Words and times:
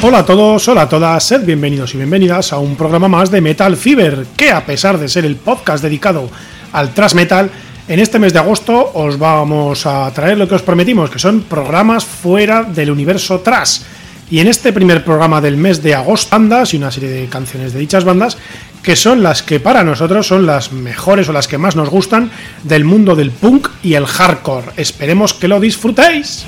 Hola 0.00 0.18
a 0.18 0.24
todos, 0.24 0.68
hola 0.68 0.82
a 0.82 0.88
todas, 0.88 1.24
sed 1.24 1.44
bienvenidos 1.44 1.92
y 1.92 1.96
bienvenidas 1.96 2.52
a 2.52 2.58
un 2.58 2.76
programa 2.76 3.08
más 3.08 3.32
de 3.32 3.40
Metal 3.40 3.76
Fever, 3.76 4.26
que 4.36 4.52
a 4.52 4.64
pesar 4.64 4.96
de 4.96 5.08
ser 5.08 5.24
el 5.24 5.34
podcast 5.34 5.82
dedicado 5.82 6.30
al 6.72 6.94
thrash 6.94 7.14
metal, 7.14 7.50
en 7.88 7.98
este 7.98 8.20
mes 8.20 8.32
de 8.32 8.38
agosto 8.38 8.92
os 8.94 9.18
vamos 9.18 9.86
a 9.86 10.08
traer 10.12 10.38
lo 10.38 10.46
que 10.46 10.54
os 10.54 10.62
prometimos, 10.62 11.10
que 11.10 11.18
son 11.18 11.40
programas 11.40 12.04
fuera 12.04 12.62
del 12.62 12.92
universo 12.92 13.40
thrash. 13.40 13.80
Y 14.30 14.38
en 14.38 14.46
este 14.46 14.72
primer 14.72 15.04
programa 15.04 15.40
del 15.40 15.56
mes 15.56 15.82
de 15.82 15.96
agosto, 15.96 16.30
bandas 16.30 16.74
y 16.74 16.76
una 16.76 16.92
serie 16.92 17.10
de 17.10 17.26
canciones 17.26 17.72
de 17.72 17.80
dichas 17.80 18.04
bandas, 18.04 18.38
que 18.84 18.94
son 18.94 19.24
las 19.24 19.42
que 19.42 19.58
para 19.58 19.82
nosotros 19.82 20.28
son 20.28 20.46
las 20.46 20.70
mejores 20.70 21.28
o 21.28 21.32
las 21.32 21.48
que 21.48 21.58
más 21.58 21.74
nos 21.74 21.90
gustan 21.90 22.30
del 22.62 22.84
mundo 22.84 23.16
del 23.16 23.32
punk 23.32 23.66
y 23.82 23.94
el 23.94 24.06
hardcore. 24.06 24.68
Esperemos 24.76 25.34
que 25.34 25.48
lo 25.48 25.58
disfrutéis. 25.58 26.46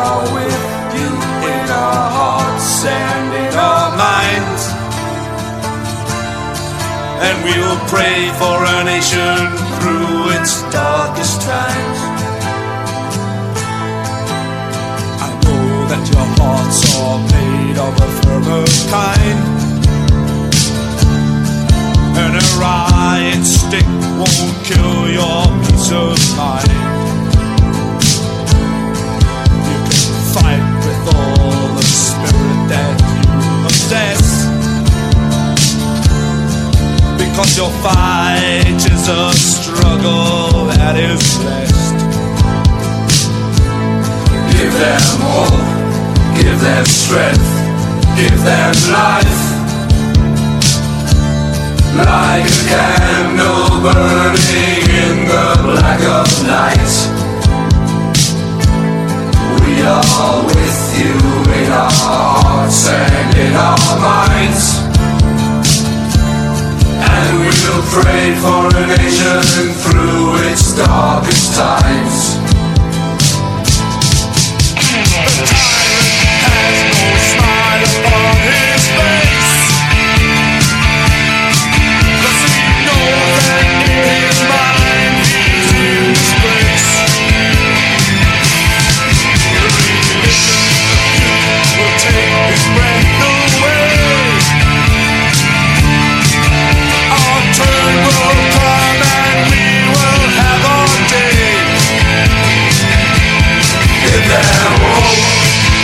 Are 0.00 0.24
with 0.36 0.58
you 0.98 1.10
in 1.54 1.66
our 1.84 2.06
hearts 2.18 2.84
and 2.84 3.26
in 3.44 3.54
our 3.70 3.88
minds. 4.06 4.62
And 7.26 7.36
we 7.46 7.54
will 7.62 7.82
pray 7.94 8.30
for 8.40 8.56
our 8.72 8.84
nation 8.84 9.38
through 9.78 10.38
its 10.38 10.62
darkest 10.70 11.42
times. 11.42 12.18
Turn 23.68 23.98
will 23.98 24.26
come 24.64 24.88
and 26.60 27.07
fight 30.40 30.62
with 30.84 31.14
all 31.14 31.74
the 31.74 31.82
spirit 31.82 32.60
that 32.70 32.94
you 33.14 33.38
possess. 33.64 34.24
Because 37.18 37.56
your 37.56 37.70
fight 37.82 38.80
is 38.94 39.08
a 39.08 39.32
struggle 39.32 40.66
that 40.74 40.96
is 40.96 41.22
best. 41.44 41.94
Give 44.52 44.72
them 44.72 45.02
hope, 45.22 45.68
give 46.42 46.58
them 46.60 46.84
strength, 46.86 47.50
give 48.16 48.40
them 48.42 48.74
life. 48.92 49.44
Like 51.98 52.46
a 52.46 52.62
candle 52.70 53.82
burning 53.82 54.82
in 55.02 55.16
the 55.26 55.46
black 55.64 56.02
of 56.02 56.46
night 56.46 57.17
are 59.82 60.44
with 60.44 60.80
you 60.98 61.14
in 61.58 61.70
our 61.72 61.90
hearts 61.90 62.88
and 62.88 63.36
in 63.38 63.54
our 63.54 63.78
minds 64.00 64.78
And 66.98 67.38
we 67.40 67.46
will 67.46 67.82
have 68.04 68.44
our 68.44 68.70
day. 68.70 69.08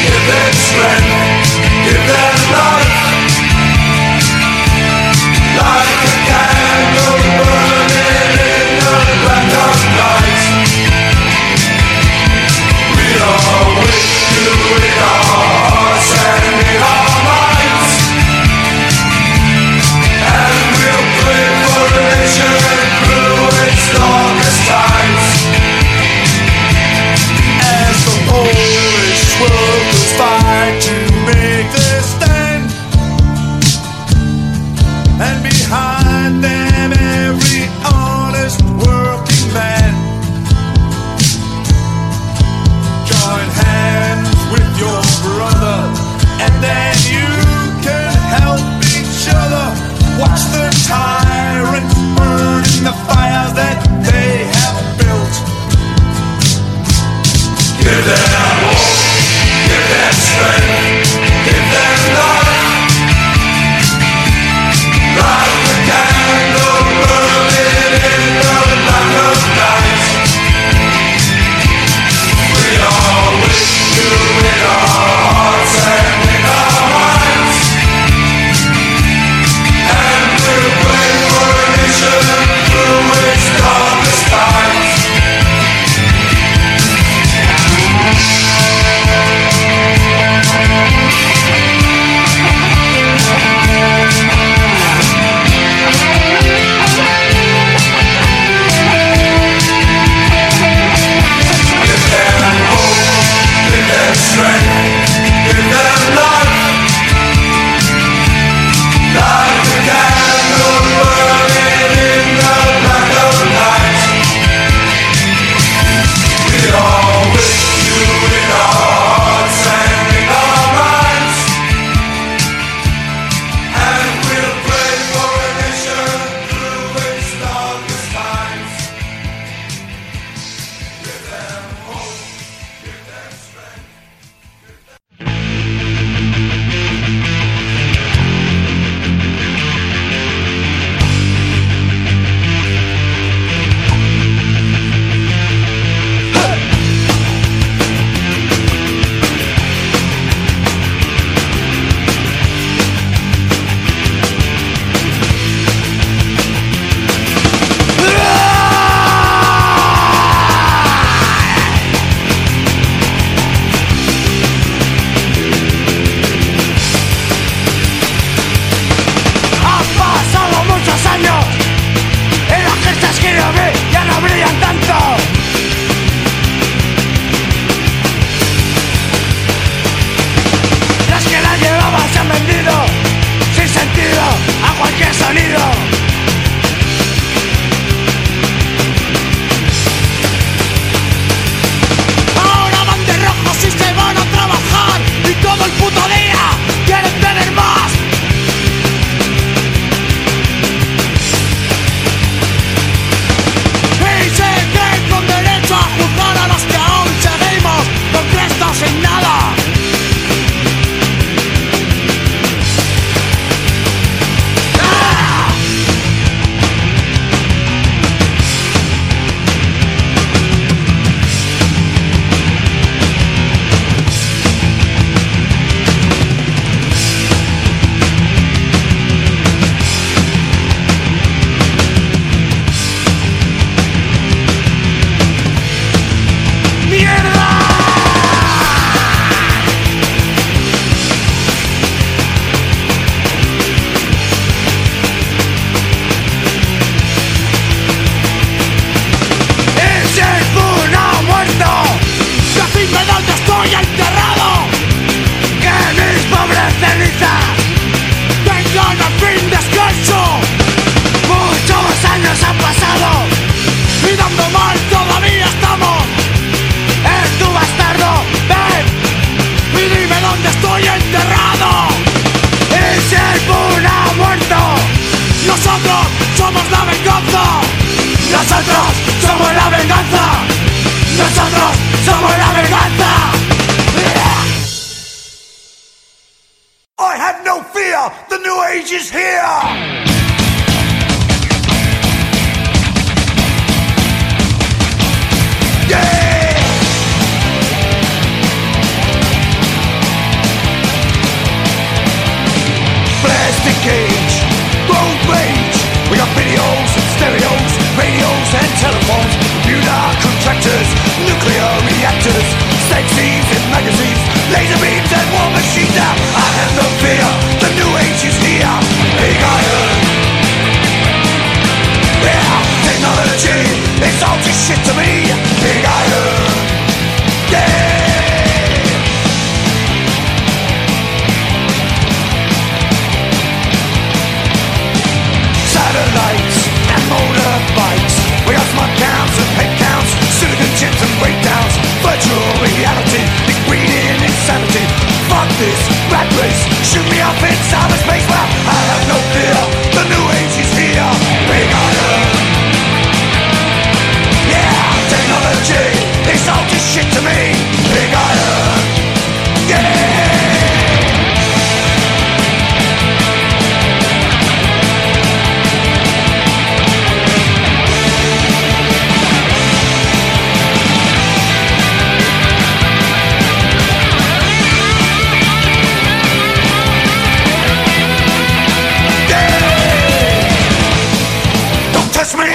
Give 0.05 0.13
them 0.13 0.53
strength, 0.53 1.57
give 1.87 2.07
them 2.07 2.53
life. 2.53 2.84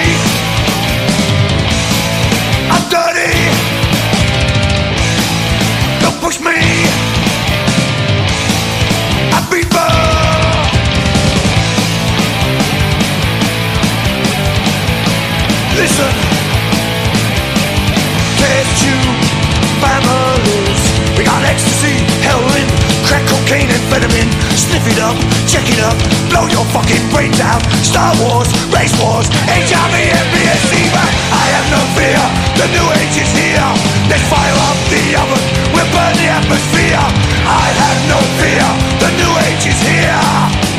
streets 0.02 0.49
amphetamine 23.90 24.30
Sniff 24.54 24.86
it 24.86 24.98
up, 25.02 25.16
check 25.50 25.66
it 25.66 25.80
up. 25.82 25.98
Blow 26.30 26.46
your 26.46 26.64
fucking 26.70 27.02
brains 27.10 27.40
out. 27.40 27.62
Star 27.82 28.14
Wars, 28.22 28.46
race 28.70 28.94
wars. 29.02 29.26
HIV, 29.50 29.94
MBS, 29.94 30.62
SEMA 30.70 31.04
I 31.34 31.44
have 31.54 31.66
no 31.74 31.82
fear. 31.98 32.22
The 32.54 32.66
new 32.70 32.86
age 33.02 33.16
is 33.18 33.30
here. 33.34 33.70
Let's 34.06 34.22
fire 34.30 34.58
up 34.70 34.78
the 34.90 35.02
oven. 35.18 35.42
We'll 35.74 35.90
burn 35.90 36.14
the 36.22 36.28
atmosphere. 36.30 37.02
I 37.46 37.66
have 37.82 38.00
no 38.06 38.18
fear. 38.38 38.66
The 39.02 39.10
new 39.18 39.32
age 39.50 39.66
is 39.66 39.80
here. 39.82 40.69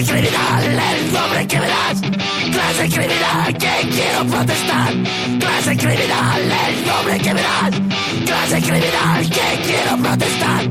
Clase 0.00 0.12
criminal, 0.12 0.64
el 0.64 1.12
nombre 1.12 1.46
que 1.46 1.60
me 1.60 1.68
das. 1.68 2.00
Clase 2.00 2.88
criminal, 2.88 3.52
que 3.52 3.88
quiero 3.90 4.24
protestar. 4.24 4.92
Clase 5.38 5.76
criminal, 5.76 6.40
el 6.40 6.86
nombre 6.86 7.18
que 7.18 7.34
me 7.34 7.42
das. 7.42 7.70
Clase 8.24 8.62
criminal, 8.62 9.20
que 9.28 9.48
quiero 9.62 9.96
protestar. 9.98 10.62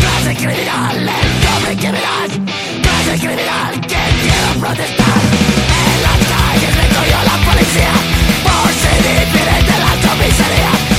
Clase 0.00 0.34
criminal, 0.36 0.96
el 0.96 1.44
nombre 1.44 1.76
que 1.76 1.92
me 1.92 2.00
das. 2.00 2.30
Clase 2.80 3.18
criminal, 3.18 3.72
que 3.82 4.02
quiero 4.22 4.48
protestar. 4.58 5.20
En 5.84 6.02
las 6.06 6.20
calles 6.32 6.76
recogió 6.80 7.18
la 7.28 7.36
policía 7.44 7.92
por 8.42 8.72
ser 8.72 8.96
diferente 9.04 9.72
de 9.72 9.78
la 9.84 9.92
comisaría. 10.08 10.97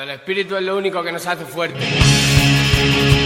El 0.00 0.10
espíritu 0.10 0.56
es 0.56 0.62
lo 0.62 0.76
único 0.76 1.02
que 1.02 1.10
nos 1.10 1.26
hace 1.26 1.44
fuertes. 1.44 3.17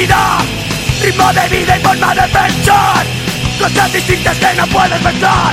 Ritmo 0.00 1.30
de 1.34 1.48
vida 1.50 1.76
y 1.76 1.80
forma 1.80 2.14
de 2.14 2.22
pensar. 2.22 3.06
Cosas 3.58 3.92
distintas 3.92 4.38
que 4.38 4.54
no 4.54 4.66
puedes 4.68 4.98
pensar 5.00 5.52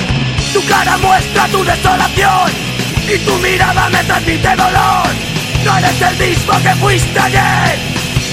Tu 0.54 0.66
cara 0.66 0.98
muestra 1.00 1.46
tu 1.48 1.62
desolación 1.66 2.50
Y 3.10 3.18
tu 3.26 3.38
mirada 3.40 3.90
me 3.90 4.02
transmite 4.06 4.56
dolor. 4.56 5.08
No 5.66 5.78
eres 5.78 6.02
el 6.02 6.16
mismo 6.16 6.54
que 6.64 6.76
fuiste 6.76 7.20
ayer. 7.20 7.80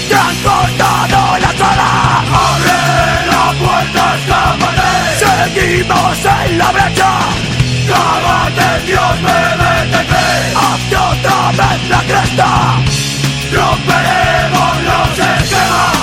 Te 0.07 0.15
han 0.15 0.35
cortado 0.37 1.37
la 1.37 1.53
cara 1.53 2.23
¡Abre 2.31 3.27
la 3.27 3.53
puerta, 3.59 4.15
escápate! 4.15 4.91
Seguimos 5.19 6.17
en 6.25 6.57
la 6.57 6.71
brecha. 6.71 7.11
¡Cágate, 7.89 8.85
Dios, 8.85 9.21
bebete 9.21 10.17
¡Hazte 10.55 10.95
otra 10.95 11.51
vez 11.51 11.89
la 11.89 12.01
cresta! 12.03 12.47
¡Romperemos 13.51 14.83
los 14.83 15.19
esquemas 15.19 15.94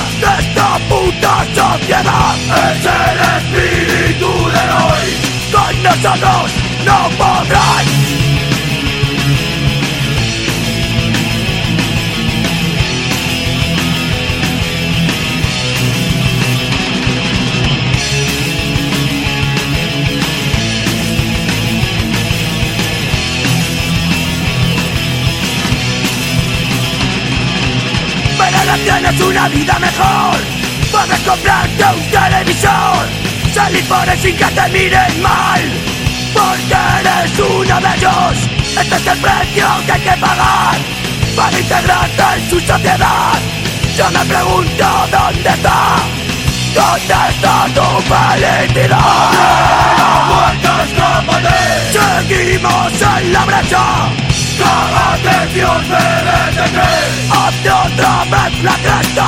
tienes 29.12 29.20
una 29.20 29.48
vida 29.48 29.78
mejor. 29.78 30.36
Puedes 30.90 31.20
comprarte 31.20 31.84
un 31.94 32.10
televisor. 32.10 33.08
Salir 33.54 33.84
por 33.84 34.08
él 34.08 34.18
sin 34.18 34.36
que 34.36 34.44
te 34.44 34.68
miren 34.70 35.22
mal. 35.22 35.62
Porque 36.32 36.76
eres 37.00 37.38
uno 37.38 37.80
de 37.80 37.96
ellos. 37.96 38.48
Este 38.80 38.96
es 38.96 39.06
el 39.06 39.18
precio 39.18 39.66
que 39.84 39.92
hay 39.92 40.00
que 40.00 40.16
pagar 40.18 40.74
Para 41.36 41.58
integrarte 41.58 42.22
en 42.36 42.50
su 42.50 42.60
sociedad. 42.60 43.38
Yo 43.96 44.10
me 44.10 44.24
pregunto 44.24 44.84
dónde 45.10 45.50
está 45.50 45.96
¿Dónde 46.74 47.14
está 47.28 47.66
tu 47.74 47.82
felicidad? 48.08 48.98
Seguimos 51.92 53.02
en 53.02 53.32
la 53.34 53.44
brecha 53.44 54.21
¡Cágate, 54.62 55.54
Dios, 55.54 55.88
bebete 55.88 56.64
¡Hazte 57.30 57.70
otra 57.70 58.24
vez 58.32 58.62
la 58.62 58.74
cresta! 58.84 59.26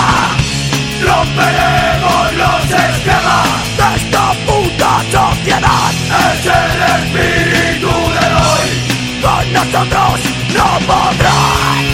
¡Romperemos 1.02 2.32
los 2.34 2.64
esquemas 2.64 3.48
de 3.78 3.86
esta 3.96 4.32
puta 4.46 4.92
sociedad! 5.10 5.92
¡Es 6.30 6.46
el 6.46 6.80
espíritu 6.98 7.92
del 8.14 8.32
hoy! 8.46 8.70
¡Con 9.22 9.52
nosotros 9.52 10.20
no 10.54 10.86
podrán! 10.86 11.93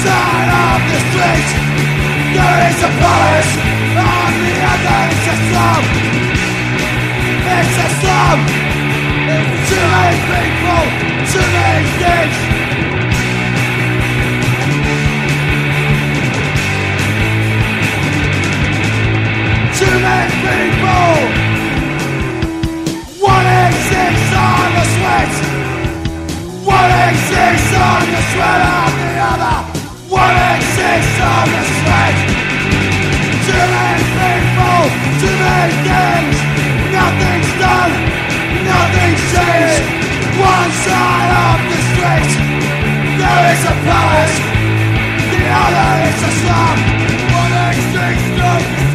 side 0.00 0.48
of 0.48 0.80
the 0.88 0.98
street, 1.12 1.48
there 2.32 2.60
is 2.72 2.78
a 2.88 2.90
police. 3.00 3.52
On 4.00 4.32
the 4.40 4.56
other, 4.72 5.00
it's 5.12 5.26
a 5.28 5.36
slum. 5.44 5.84
It's 7.56 7.76
a 7.84 7.88
slum. 8.00 8.38
Too 9.68 9.84
many 9.92 10.18
people, 10.30 10.84
too 11.32 11.46
many 11.52 11.84
things. 12.00 12.36
Too 19.78 19.96
many 20.06 20.32
people. 20.48 21.14
One 23.20 23.46
exists 23.68 24.32
on 24.48 24.66
the 24.76 24.84
sweat. 24.94 25.32
One 26.64 26.92
exists 27.10 27.72
on 27.88 28.02
the 28.14 28.22
sweat 28.32 28.60
of 28.78 28.92
the 28.96 29.12
other. 29.32 29.69
On 30.80 31.46
the 31.52 31.62
sweat. 31.76 32.16
Too 33.44 33.64
many 33.76 34.04
people, 34.16 34.80
too 35.20 35.36
many 35.36 35.76
things. 35.84 36.36
Nothing's 36.88 37.52
done, 37.60 37.92
nothing's 38.64 39.22
changed. 39.28 39.84
One 40.40 40.72
side 40.80 41.32
of 41.44 41.58
the 41.68 41.78
street, 41.92 42.32
there 43.20 43.44
is 43.52 43.62
a 43.68 43.74
palace. 43.84 44.36
The 45.28 45.42
other 45.52 45.92
is 46.08 46.20
a 46.24 46.32
slum. 46.40 46.76
One 47.28 47.52
exists 47.76 48.89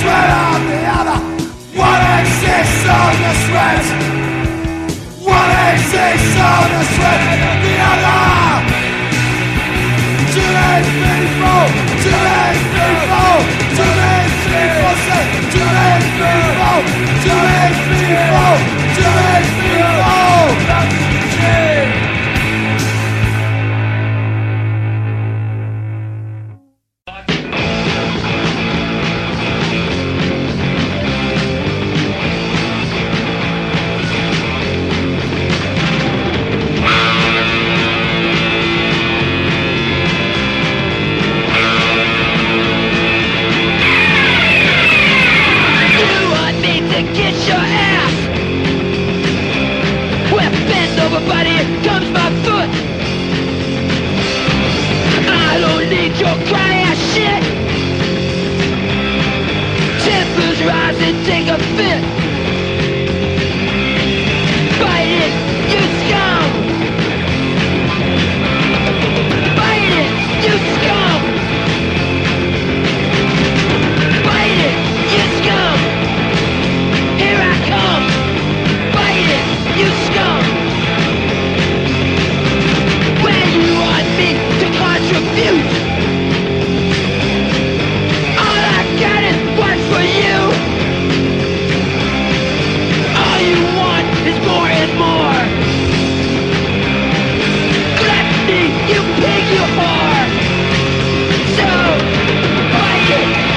sweat 0.00 0.30
of 0.30 0.60
the 0.70 0.80
other. 0.98 1.18
One 1.76 2.02
exists 2.20 2.84
on 2.88 3.12
the 3.22 3.32
sweat. 3.44 3.84
One 5.20 5.52
exists 5.72 6.36
on 6.38 6.66
the 6.72 6.82
sweat 6.94 7.22
of 7.50 7.56
the 7.64 7.74
other. 7.92 8.20
Too 10.32 10.48
many 10.48 10.88
people, 11.02 11.64
too 12.04 12.18
many 12.24 12.60
people, 12.72 13.36
too 13.76 13.92
many 14.00 14.28
people 14.48 14.94
say, 15.06 15.24
too 15.52 15.68
many 15.76 16.08
people, 16.16 16.78
too 17.24 17.38
many 17.46 17.76
people, 18.00 18.91
fit. 61.76 62.11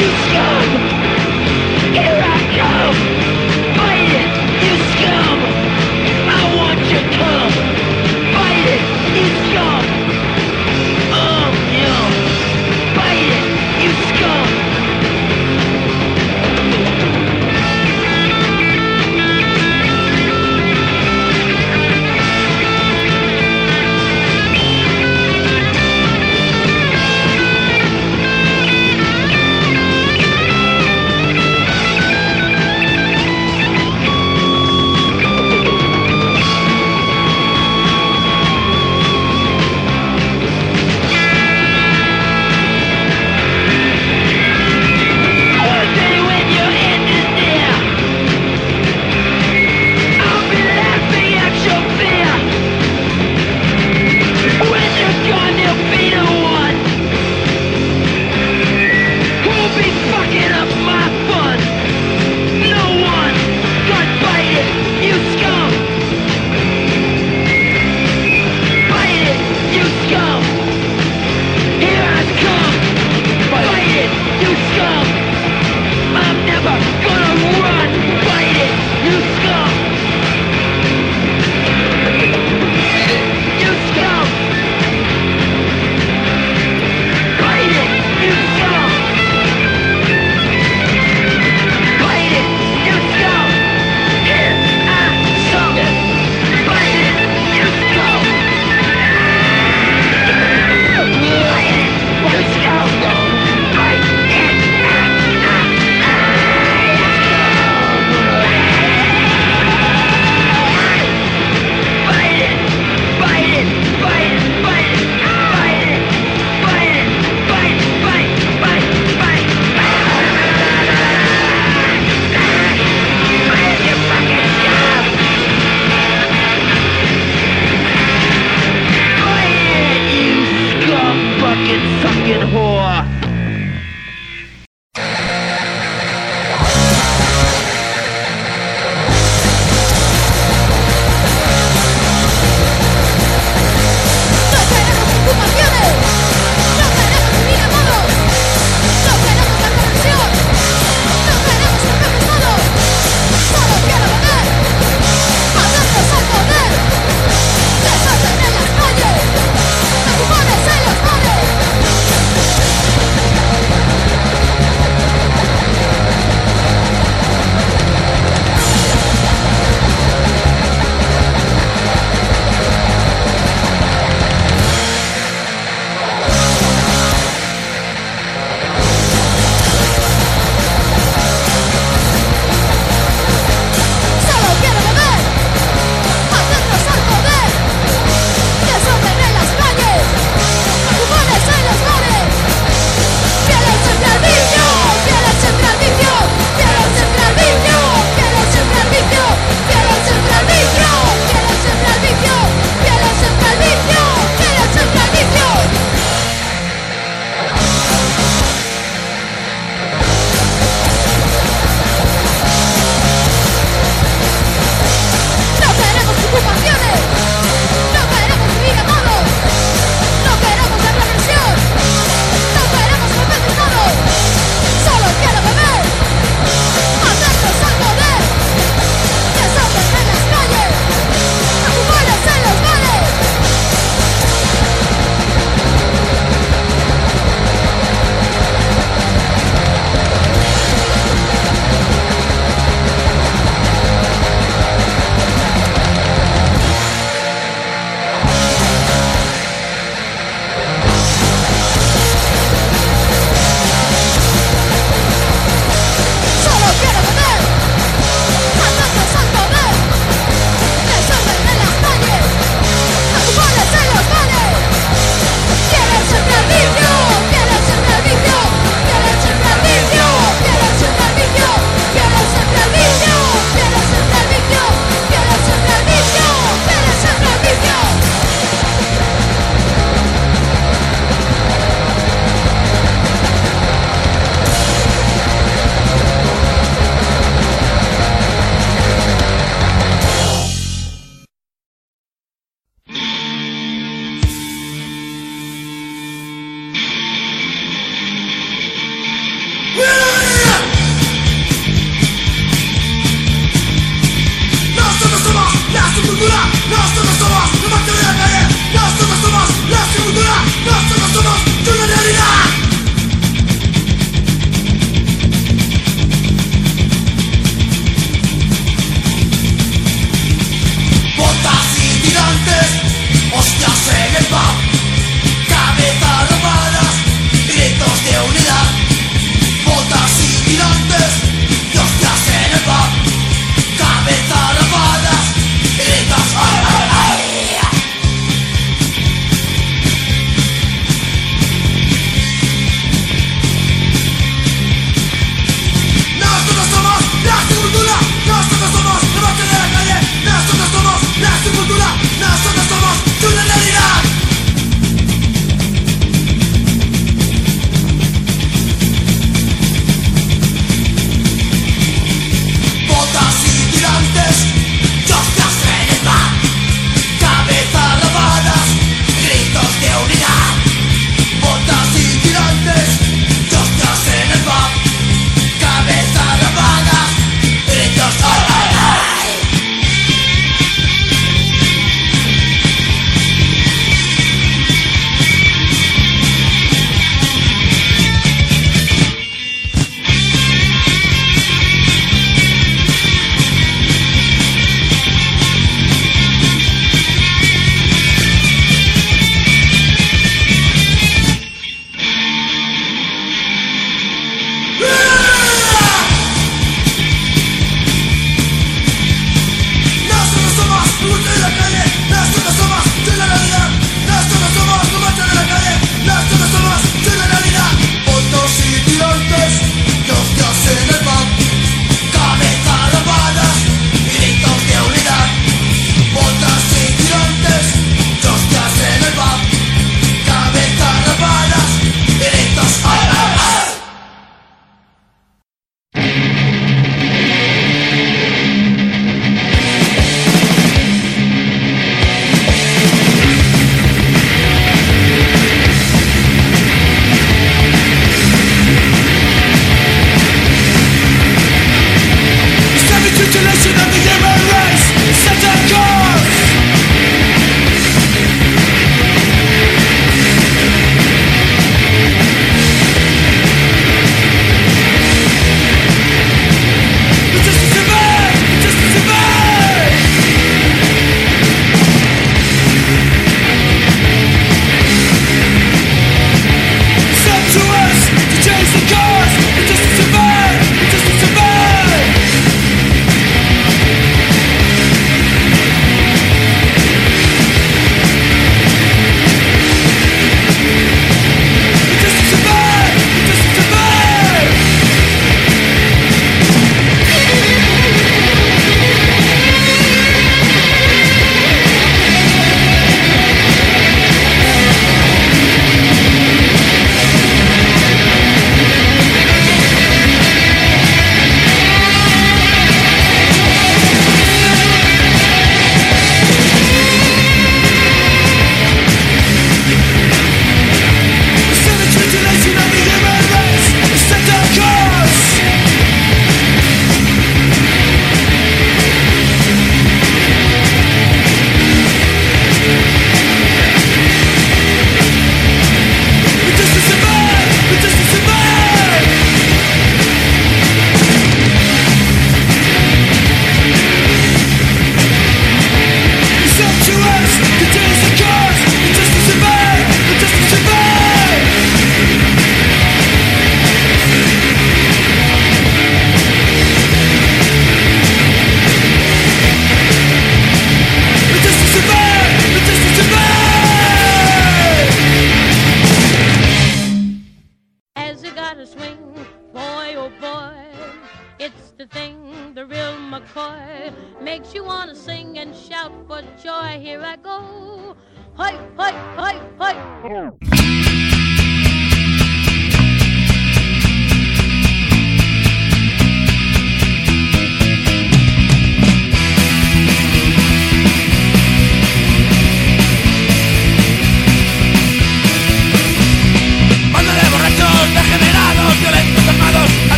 you 0.00 0.12
go? 0.30 0.57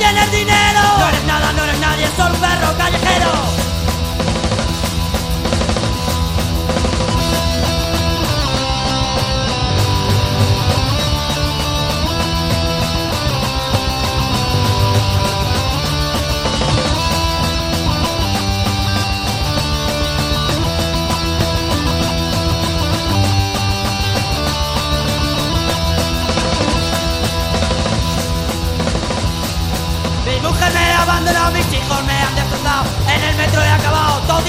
tiene 0.00 0.26
dinero. 0.28 0.80
No 0.98 1.08
eres 1.08 1.24
nada, 1.24 1.52
no 1.52 1.62
eres 1.62 1.78
nadie, 1.78 2.08
solo 2.16 2.34
un 2.34 2.40
perro 2.40 2.76
callejero. 2.78 3.59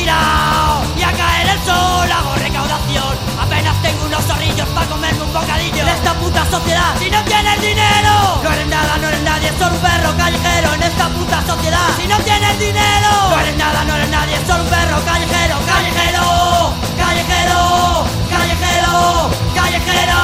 y 0.03 1.03
a 1.03 1.11
caer 1.13 1.47
el 1.47 1.63
sol 1.63 2.11
hago 2.11 2.33
recaudación. 2.35 3.13
Apenas 3.39 3.79
tengo 3.83 4.05
unos 4.05 4.23
zorrillos 4.25 4.67
para 4.69 4.87
comerme 4.87 5.21
un 5.21 5.31
bocadillo. 5.31 5.83
En 5.83 5.89
esta 5.89 6.13
puta 6.15 6.43
sociedad, 6.49 6.95
si 6.97 7.11
no 7.11 7.23
tienes 7.23 7.61
dinero, 7.61 8.41
no 8.41 8.51
eres 8.51 8.67
nada, 8.67 8.97
no 8.97 9.07
eres 9.09 9.21
nadie, 9.21 9.51
solo 9.59 9.75
un 9.75 9.81
perro 9.81 10.17
callejero. 10.17 10.73
En 10.73 10.83
esta 10.83 11.07
puta 11.09 11.45
sociedad, 11.45 11.87
si 11.99 12.07
no 12.07 12.17
tienes 12.19 12.57
dinero, 12.59 13.09
no 13.29 13.39
eres 13.41 13.57
nada, 13.57 13.83
no 13.83 13.95
eres 13.95 14.09
nadie, 14.09 14.39
solo 14.47 14.63
un 14.63 14.69
perro 14.69 15.05
callejero, 15.05 15.55
callejero, 15.67 16.73
callejero, 16.97 18.05
callejero. 18.29 19.29
callejero. 19.53 20.21